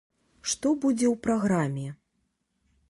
Што 0.53 0.71
будзе 0.85 1.05
ў 1.13 1.15
праграме? 1.29 1.87